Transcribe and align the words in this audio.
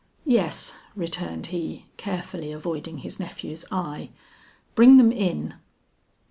"Yes," 0.25 0.73
returned 0.95 1.45
he, 1.53 1.85
carefully 1.95 2.51
avoiding 2.51 2.97
his 2.97 3.19
nephew's 3.19 3.65
eye; 3.71 4.09
"bring 4.73 4.97
them 4.97 5.11
in." 5.11 5.53